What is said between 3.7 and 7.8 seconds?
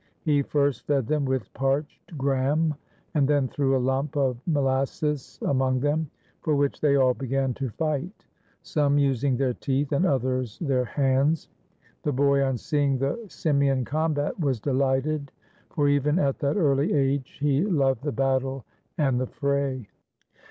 a lump of molasses among them, for which they all began to